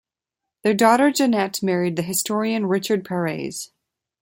Their 0.63 0.73
daughter 0.73 1.11
Janet 1.11 1.61
married 1.61 1.95
the 1.95 2.01
historian 2.01 2.65
Richard 2.65 3.05
Pares. 3.05 3.69